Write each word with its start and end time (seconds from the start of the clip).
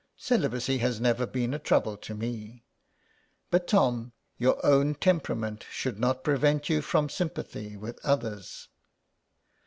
'* 0.15 0.17
Celibacy 0.29 0.79
has 0.79 0.99
never 0.99 1.27
been 1.27 1.53
a 1.53 1.59
trouble 1.59 1.95
to 1.95 2.15
me." 2.15 2.65
But 3.51 3.67
Tom, 3.67 4.13
your 4.39 4.57
own 4.65 4.95
temperament 4.95 5.63
should 5.69 5.99
not 5.99 6.23
prevent 6.23 6.69
you 6.69 6.81
from 6.81 7.07
sympathy 7.07 7.77
with 7.77 8.03
others. 8.03 8.67